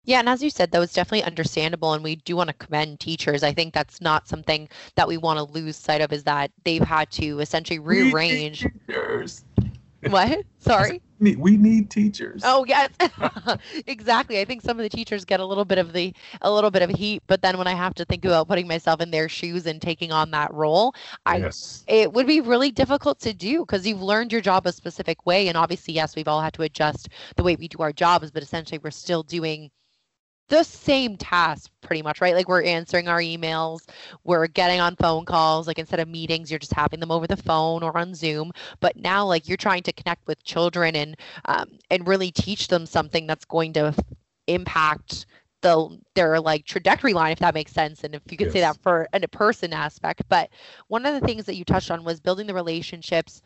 [0.05, 2.99] yeah, and as you said, though, it's definitely understandable, and we do want to commend
[2.99, 3.41] teachers.
[3.41, 6.13] I think that's not something that we want to lose sight of.
[6.13, 8.67] Is that they've had to essentially rearrange.
[8.87, 9.43] Teachers.
[10.09, 10.45] What?
[10.59, 11.01] Sorry.
[11.19, 12.41] We need teachers.
[12.45, 12.89] Oh yes,
[13.87, 14.39] exactly.
[14.39, 16.81] I think some of the teachers get a little bit of the a little bit
[16.81, 19.65] of heat, but then when I have to think about putting myself in their shoes
[19.65, 20.93] and taking on that role,
[21.25, 21.83] I yes.
[21.87, 25.47] it would be really difficult to do because you've learned your job a specific way,
[25.47, 28.43] and obviously, yes, we've all had to adjust the way we do our jobs, but
[28.43, 29.71] essentially, we're still doing
[30.47, 32.35] the same task pretty much right?
[32.35, 33.81] Like we're answering our emails
[34.23, 37.37] we're getting on phone calls like instead of meetings you're just having them over the
[37.37, 38.51] phone or on zoom.
[38.79, 42.85] But now like you're trying to connect with children and um, and really teach them
[42.85, 43.93] something that's going to
[44.47, 45.25] impact
[45.61, 48.53] the their like trajectory line if that makes sense and if you could yes.
[48.53, 50.21] say that for a person aspect.
[50.29, 50.49] But
[50.87, 53.41] one of the things that you touched on was building the relationships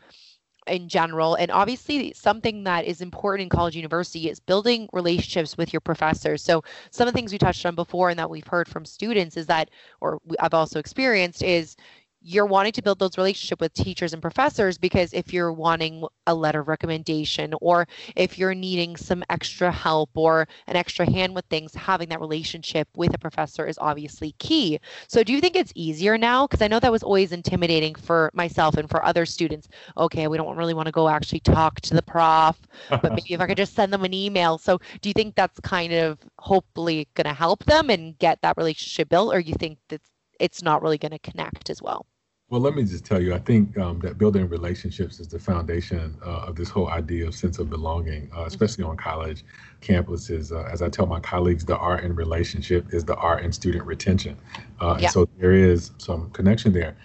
[0.66, 1.34] in general.
[1.34, 6.42] And obviously, something that is important in college university is building relationships with your professors.
[6.42, 9.36] So, some of the things we touched on before and that we've heard from students
[9.36, 9.70] is that,
[10.00, 11.76] or I've also experienced, is
[12.22, 16.34] you're wanting to build those relationship with teachers and professors because if you're wanting a
[16.34, 21.44] letter of recommendation or if you're needing some extra help or an extra hand with
[21.46, 24.78] things having that relationship with a professor is obviously key.
[25.08, 26.46] So do you think it's easier now?
[26.46, 29.68] Because i know that was always intimidating for myself and for other students.
[29.96, 33.40] Okay we don't really want to go actually talk to the prof but maybe if
[33.40, 34.58] i could just send them an email.
[34.58, 38.56] So do you think that's kind of hopefully going to help them and get that
[38.58, 40.02] relationship built or you think that
[40.40, 42.06] it's not really going to connect as well
[42.50, 46.16] well, let me just tell you, I think um, that building relationships is the foundation
[46.26, 48.46] uh, of this whole idea of sense of belonging, uh, mm-hmm.
[48.48, 49.44] especially on college
[49.80, 50.50] campuses.
[50.50, 53.84] Uh, as I tell my colleagues, the art in relationship is the art in student
[53.84, 54.36] retention.
[54.80, 55.04] Uh, yeah.
[55.04, 56.96] And so there is some connection there.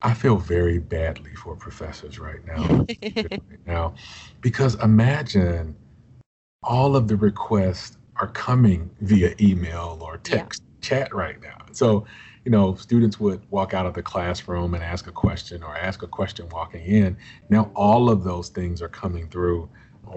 [0.00, 3.94] I feel very badly for professors right now, right now,
[4.40, 5.76] because imagine
[6.62, 10.88] all of the requests are coming via email or text yeah.
[10.88, 11.58] chat right now.
[11.72, 12.06] So
[12.44, 16.02] you know, students would walk out of the classroom and ask a question or ask
[16.02, 17.16] a question walking in.
[17.48, 19.68] Now, all of those things are coming through,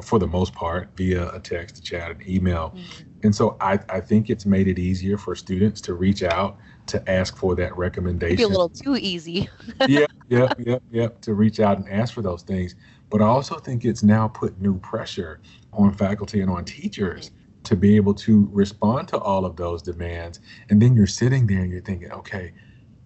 [0.01, 2.73] for the most part, via a text, a chat, an email.
[2.75, 3.09] Mm-hmm.
[3.23, 6.57] And so I, I think it's made it easier for students to reach out
[6.87, 8.35] to ask for that recommendation.
[8.35, 9.49] Maybe a little too easy.
[9.87, 12.75] yeah, yeah, yeah, yeah, to reach out and ask for those things.
[13.09, 15.41] But I also think it's now put new pressure
[15.73, 17.31] on faculty and on teachers
[17.65, 20.39] to be able to respond to all of those demands.
[20.69, 22.53] And then you're sitting there and you're thinking, okay,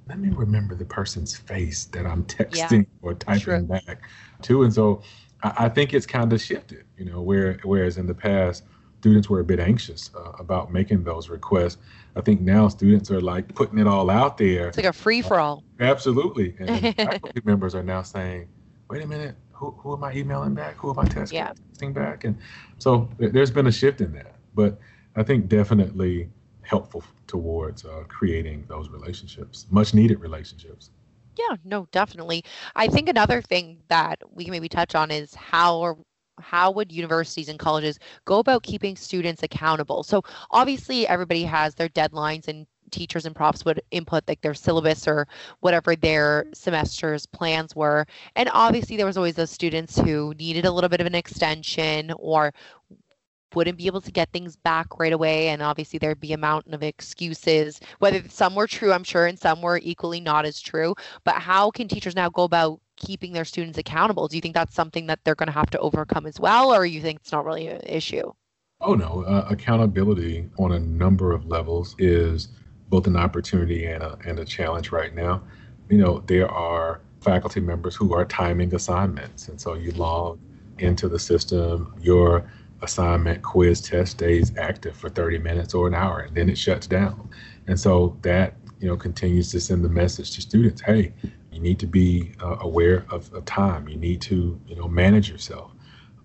[0.07, 4.01] let me remember the person's face that I'm texting yeah, or typing back
[4.43, 4.63] to.
[4.63, 5.01] And so
[5.43, 8.63] I, I think it's kind of shifted, you know, where whereas in the past,
[8.99, 11.77] students were a bit anxious uh, about making those requests.
[12.15, 14.67] I think now students are like putting it all out there.
[14.67, 15.63] It's like a free for all.
[15.79, 16.55] Uh, absolutely.
[16.59, 18.49] And faculty members are now saying,
[18.89, 20.75] wait a minute, who, who am I emailing back?
[20.77, 21.53] Who am I texting, yeah.
[21.73, 22.23] texting back?
[22.25, 22.37] And
[22.77, 24.35] so there's been a shift in that.
[24.59, 24.77] But
[25.15, 26.29] I think definitely
[26.63, 30.91] helpful towards uh, creating those relationships, much needed relationships.
[31.37, 32.43] Yeah, no, definitely.
[32.75, 35.97] I think another thing that we can maybe touch on is how or
[36.41, 40.03] how would universities and colleges go about keeping students accountable?
[40.03, 45.07] So obviously everybody has their deadlines and teachers and profs would input like their syllabus
[45.07, 45.27] or
[45.59, 48.05] whatever their semester's plans were.
[48.35, 52.11] And obviously there was always those students who needed a little bit of an extension
[52.17, 52.53] or
[53.55, 56.73] wouldn't be able to get things back right away and obviously there'd be a mountain
[56.73, 57.79] of excuses.
[57.99, 61.71] Whether some were true i'm sure and some were equally not as true but how
[61.71, 64.27] can teachers now go about keeping their students accountable?
[64.27, 66.85] Do you think that's something that they're going to have to overcome as well or
[66.85, 68.31] you think it's not really an issue?
[68.81, 69.23] Oh no.
[69.23, 72.49] Uh, accountability on a number of levels is
[72.89, 75.41] both an opportunity and a, and a challenge right now.
[75.89, 80.39] You know there are faculty members who are timing assignments and so you log
[80.77, 82.49] into the system your
[82.81, 86.87] assignment, quiz, test stays active for 30 minutes or an hour, and then it shuts
[86.87, 87.29] down.
[87.67, 91.13] And so that you know continues to send the message to students: Hey,
[91.51, 93.87] you need to be uh, aware of, of, time.
[93.87, 95.71] You need to you know manage yourself.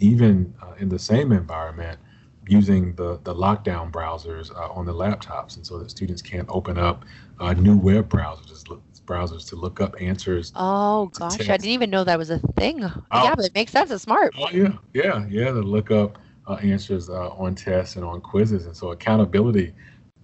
[0.01, 1.99] Even uh, in the same environment,
[2.47, 6.79] using the the lockdown browsers uh, on the laptops, and so that students can't open
[6.79, 7.05] up
[7.41, 8.65] uh, new web browsers
[9.07, 10.53] browsers to look up answers.
[10.55, 12.85] Oh gosh, I didn't even know that was a thing.
[12.85, 13.03] Oh.
[13.13, 13.91] Yeah, but it makes sense.
[13.91, 14.35] It's smart.
[14.39, 15.47] Oh yeah, yeah, yeah.
[15.47, 18.67] To look up uh, answers uh, on tests and on quizzes.
[18.67, 19.73] And so accountability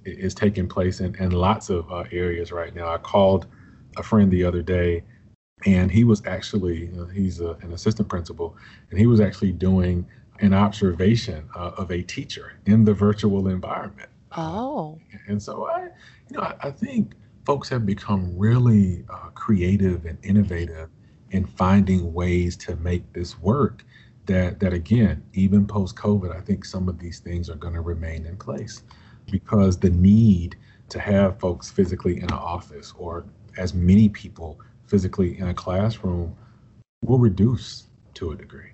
[0.04, 2.92] is taking place in, in lots of uh, areas right now.
[2.92, 3.46] I called
[3.96, 5.04] a friend the other day,
[5.66, 8.56] and he was actually, he's a, an assistant principal,
[8.90, 10.06] and he was actually doing
[10.40, 14.08] an observation uh, of a teacher in the virtual environment.
[14.32, 14.98] Oh.
[15.26, 15.88] and so I,
[16.30, 20.88] you know, I, I, think folks have become really uh, creative and innovative
[21.32, 23.84] in finding ways to make this work
[24.30, 27.80] that that again, even post COVID, I think some of these things are going to
[27.80, 28.82] remain in place
[29.30, 30.56] because the need
[30.88, 33.24] to have folks physically in an office or
[33.58, 36.36] as many people physically in a classroom
[37.04, 38.70] will reduce to a degree.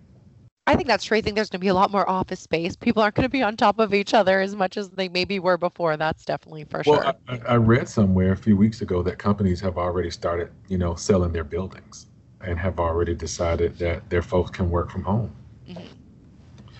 [0.66, 1.16] I think that's true.
[1.16, 2.74] I think there's going to be a lot more office space.
[2.74, 5.38] People aren't going to be on top of each other as much as they maybe
[5.38, 5.96] were before.
[5.96, 7.14] That's definitely for well, sure.
[7.28, 10.96] I, I read somewhere a few weeks ago that companies have already started, you know,
[10.96, 12.06] selling their buildings
[12.40, 15.32] and have already decided that their folks can work from home.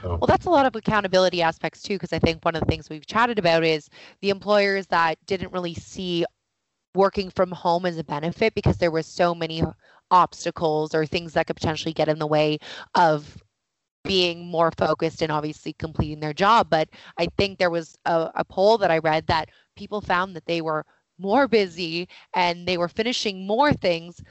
[0.09, 2.89] Well, that's a lot of accountability aspects too, because I think one of the things
[2.89, 3.89] we've chatted about is
[4.21, 6.25] the employers that didn't really see
[6.95, 9.63] working from home as a benefit because there were so many
[10.11, 12.59] obstacles or things that could potentially get in the way
[12.95, 13.37] of
[14.05, 16.69] being more focused and obviously completing their job.
[16.71, 16.89] But
[17.19, 20.61] I think there was a, a poll that I read that people found that they
[20.61, 20.85] were
[21.19, 24.23] more busy and they were finishing more things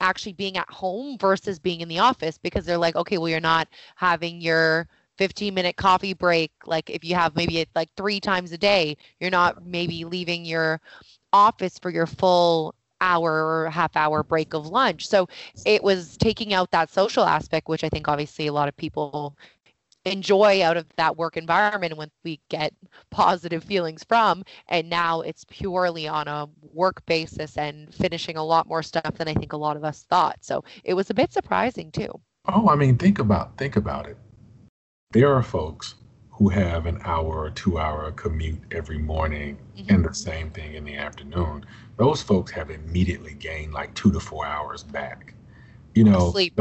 [0.00, 3.40] actually being at home versus being in the office because they're like, okay, well, you're
[3.40, 6.52] not having your 15 minute coffee break.
[6.66, 10.80] Like if you have maybe like three times a day, you're not maybe leaving your
[11.32, 13.32] office for your full hour
[13.64, 15.06] or half hour break of lunch.
[15.06, 15.28] So
[15.66, 19.36] it was taking out that social aspect, which I think obviously a lot of people
[20.04, 22.74] enjoy out of that work environment when we get
[23.10, 28.68] positive feelings from and now it's purely on a work basis and finishing a lot
[28.68, 31.32] more stuff than i think a lot of us thought so it was a bit
[31.32, 32.12] surprising too
[32.48, 34.18] oh i mean think about think about it
[35.14, 35.94] there are folks
[36.28, 39.94] who have an hour or two hour commute every morning mm-hmm.
[39.94, 41.64] and the same thing in the afternoon
[41.96, 45.32] those folks have immediately gained like two to four hours back
[45.94, 46.58] you know, sleep.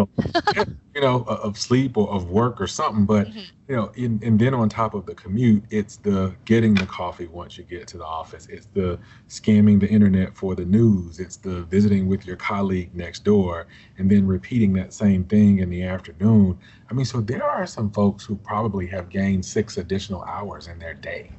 [0.95, 3.05] you know, of sleep or of work or something.
[3.05, 3.39] But mm-hmm.
[3.67, 7.27] you know, in, and then on top of the commute, it's the getting the coffee
[7.27, 8.47] once you get to the office.
[8.47, 11.19] It's the scamming the internet for the news.
[11.19, 15.69] It's the visiting with your colleague next door, and then repeating that same thing in
[15.69, 16.57] the afternoon.
[16.89, 20.77] I mean, so there are some folks who probably have gained six additional hours in
[20.77, 21.31] their day.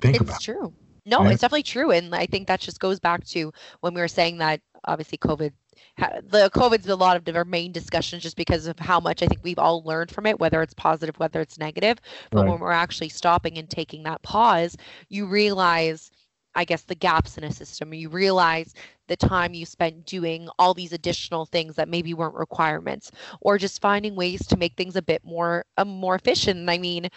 [0.00, 0.36] Think it's about.
[0.36, 0.72] It's true.
[1.06, 4.06] No, it's definitely true, and I think that just goes back to when we were
[4.06, 5.52] saying that obviously COVID
[5.98, 9.40] the COVID's a lot of our main discussions just because of how much I think
[9.42, 11.98] we've all learned from it, whether it's positive, whether it's negative.
[12.30, 12.50] But right.
[12.50, 14.76] when we're actually stopping and taking that pause,
[15.08, 16.10] you realize,
[16.54, 17.92] I guess, the gaps in a system.
[17.94, 18.74] You realize
[19.08, 23.10] the time you spent doing all these additional things that maybe weren't requirements,
[23.40, 26.68] or just finding ways to make things a bit more, uh, more efficient.
[26.70, 27.08] I mean,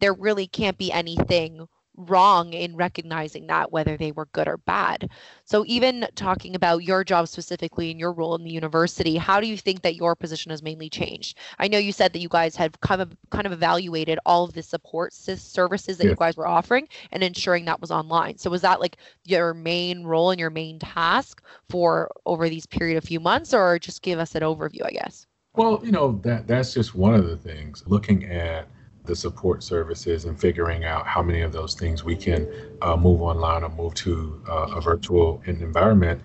[0.00, 1.68] there really can't be anything
[2.06, 5.10] wrong in recognizing that whether they were good or bad.
[5.44, 9.46] So even talking about your job specifically and your role in the university, how do
[9.46, 11.38] you think that your position has mainly changed?
[11.58, 14.52] I know you said that you guys have kind of kind of evaluated all of
[14.52, 16.10] the support services that yeah.
[16.10, 18.38] you guys were offering and ensuring that was online.
[18.38, 22.96] So was that like your main role and your main task for over these period
[22.96, 25.26] of few months or just give us an overview, I guess?
[25.54, 28.68] Well, you know, that that's just one of the things looking at
[29.04, 32.48] the support services and figuring out how many of those things we can
[32.82, 36.20] uh, move online or move to uh, a virtual environment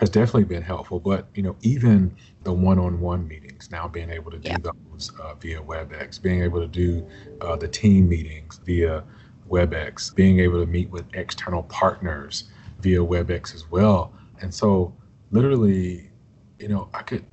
[0.00, 0.98] has definitely been helpful.
[0.98, 2.14] But you know, even
[2.44, 4.56] the one-on-one meetings now being able to do yeah.
[4.62, 7.06] those uh, via WebEx, being able to do
[7.42, 9.04] uh, the team meetings via
[9.48, 12.44] WebEx, being able to meet with external partners
[12.80, 14.12] via WebEx as well.
[14.40, 14.94] And so,
[15.30, 16.10] literally,
[16.58, 17.24] you know, I could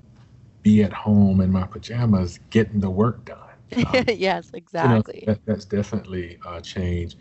[0.62, 5.22] be at home in my pajamas getting the work done um, yes, exactly.
[5.22, 7.17] You know, that, that's definitely uh, changed.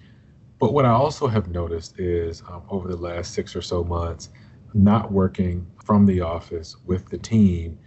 [0.59, 4.30] But what I also have noticed is um, over the last six or so months,
[4.74, 7.78] not working from the office with the team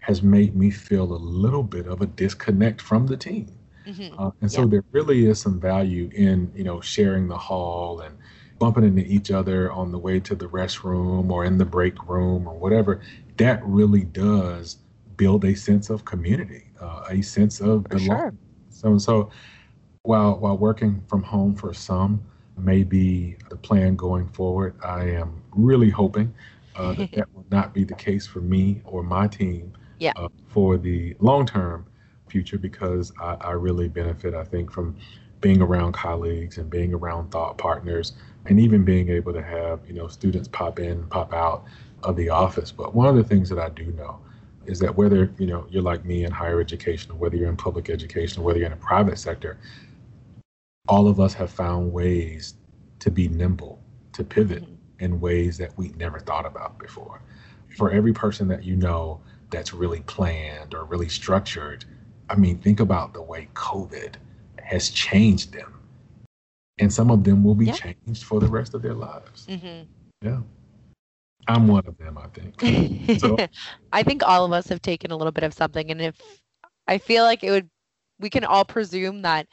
[0.00, 3.48] has made me feel a little bit of a disconnect from the team.
[3.86, 4.18] Mm-hmm.
[4.18, 4.68] Uh, and so yeah.
[4.68, 8.16] there really is some value in you know sharing the hall and
[8.58, 12.46] bumping into each other on the way to the restroom or in the break room
[12.46, 13.00] or whatever.
[13.38, 14.76] That really does
[15.16, 18.06] build a sense of community uh, a sense of belonging.
[18.06, 18.34] Sure.
[18.70, 19.30] So, so
[20.02, 22.22] while while working from home for some
[22.56, 26.32] may be the plan going forward, I am really hoping
[26.76, 30.12] uh, that that will not be the case for me or my team yeah.
[30.16, 31.86] uh, for the long term
[32.28, 34.96] future because I, I really benefit, I think, from
[35.40, 38.14] being around colleagues and being around thought partners
[38.46, 41.64] and even being able to have you know students pop in pop out
[42.02, 44.18] of the office but one of the things that i do know
[44.66, 47.56] is that whether you know you're like me in higher education or whether you're in
[47.56, 49.58] public education or whether you're in a private sector
[50.88, 52.54] all of us have found ways
[52.98, 55.04] to be nimble to pivot mm-hmm.
[55.04, 57.20] in ways that we never thought about before
[57.76, 61.84] for every person that you know that's really planned or really structured
[62.30, 64.14] i mean think about the way covid
[64.62, 65.80] has changed them
[66.78, 67.72] and some of them will be yeah.
[67.72, 69.82] changed for the rest of their lives mm-hmm.
[70.22, 70.40] yeah
[71.46, 72.54] I'm one of them, I think.
[73.16, 73.40] So
[73.92, 75.90] I think all of us have taken a little bit of something.
[75.90, 76.40] And if
[76.86, 77.68] I feel like it would,
[78.18, 79.46] we can all presume that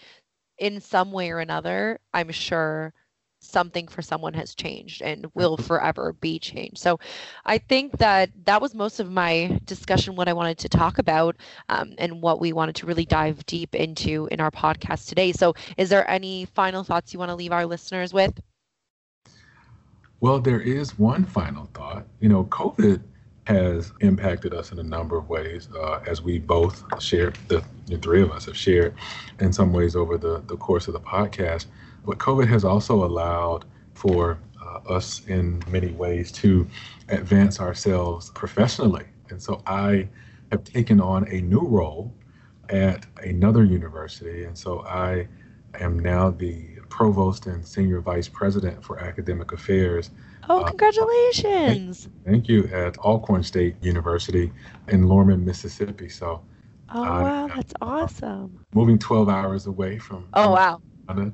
[0.58, 2.94] in some way or another, I'm sure
[3.42, 6.78] something for someone has changed and will forever be changed.
[6.78, 7.00] So
[7.46, 11.36] I think that that was most of my discussion, what I wanted to talk about
[11.70, 15.32] um, and what we wanted to really dive deep into in our podcast today.
[15.32, 18.40] So is there any final thoughts you want to leave our listeners with?
[20.22, 22.06] Well, there is one final thought.
[22.20, 23.02] You know, COVID
[23.48, 27.98] has impacted us in a number of ways, uh, as we both shared, the, the,
[27.98, 28.94] three of us have shared
[29.40, 31.66] in some ways over the, the course of the podcast.
[32.06, 33.66] But COVID has also allowed
[33.96, 36.68] for uh, us in many ways to
[37.10, 39.06] advance ourselves professionally.
[39.32, 40.08] And so I
[40.52, 42.14] have taken on a new role
[42.70, 44.44] at another university.
[44.44, 45.28] And so I
[45.80, 50.12] am now the provost and senior vice president for academic affairs.
[50.48, 52.06] Oh, uh, congratulations!
[52.06, 54.52] Uh, thank, you at Alcorn State University
[54.90, 56.10] in Lorman, Mississippi.
[56.10, 56.42] So,
[56.94, 58.64] oh uh, wow, that's awesome.
[58.74, 60.28] Moving 12 hours away from.
[60.34, 60.82] Oh wow.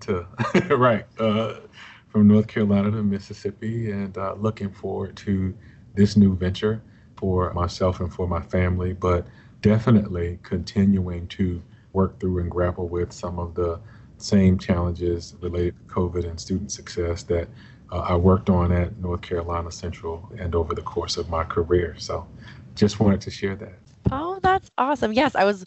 [0.01, 0.25] To
[0.75, 1.55] right uh,
[2.07, 5.53] from North Carolina to Mississippi, and uh, looking forward to
[5.93, 6.81] this new venture
[7.15, 9.27] for myself and for my family, but
[9.61, 11.61] definitely continuing to
[11.93, 13.79] work through and grapple with some of the
[14.17, 17.47] same challenges related to COVID and student success that
[17.91, 21.95] uh, I worked on at North Carolina Central and over the course of my career.
[21.97, 22.27] So
[22.75, 23.73] just wanted to share that.
[24.11, 25.13] Oh, that's awesome.
[25.13, 25.65] Yes, I was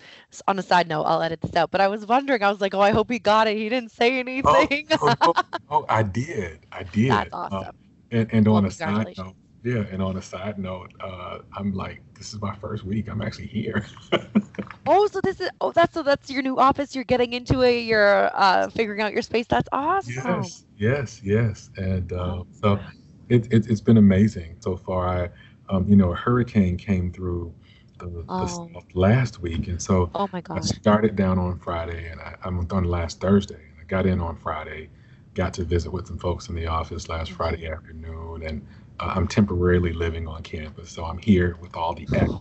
[0.48, 2.74] on a side note, I'll edit this out, but I was wondering, I was like,
[2.74, 3.57] oh, I hope he got it.
[3.57, 4.86] He didn't say anything.
[4.92, 6.61] Oh, oh, oh, oh I did.
[6.72, 7.11] I did.
[7.11, 7.59] That's awesome.
[7.59, 7.70] Uh,
[8.12, 11.74] and, and well, on a side note, yeah, and on a side note, uh, I'm
[11.74, 13.08] like, this is my first week.
[13.08, 13.84] I'm actually here.
[14.86, 16.94] oh, so this is oh, that's so that's your new office.
[16.94, 17.80] You're getting into it.
[17.80, 19.46] You're uh, figuring out your space.
[19.46, 20.14] That's awesome.
[20.14, 21.70] Yes, yes, yes.
[21.76, 22.78] And uh, so
[23.28, 25.08] it, it has been amazing so far.
[25.08, 25.30] I,
[25.68, 27.54] um, you know, a hurricane came through
[27.98, 28.70] the, oh.
[28.72, 30.58] the last week, and so oh my gosh.
[30.58, 33.54] I started down on Friday, and I, I'm on last Thursday.
[33.54, 34.88] and I got in on Friday,
[35.34, 37.36] got to visit with some folks in the office last mm-hmm.
[37.36, 38.66] Friday afternoon, and
[39.01, 42.40] uh, I'm temporarily living on campus, so I'm here with all the action.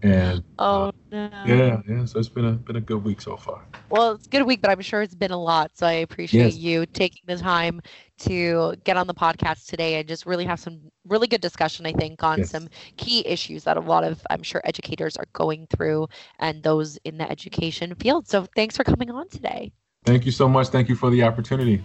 [0.00, 1.30] And oh uh, no.
[1.44, 2.04] yeah, yeah.
[2.04, 3.64] So it's been a been a good week so far.
[3.90, 5.72] Well, it's a good week, but I'm sure it's been a lot.
[5.74, 6.56] So I appreciate yes.
[6.56, 7.80] you taking the time
[8.18, 11.84] to get on the podcast today and just really have some really good discussion.
[11.84, 12.50] I think on yes.
[12.50, 16.06] some key issues that a lot of I'm sure educators are going through
[16.38, 18.28] and those in the education field.
[18.28, 19.72] So thanks for coming on today.
[20.04, 20.68] Thank you so much.
[20.68, 21.82] Thank you for the opportunity.